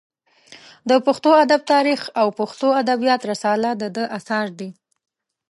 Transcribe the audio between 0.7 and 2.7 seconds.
د پښتو ادب تاریخ او پښتو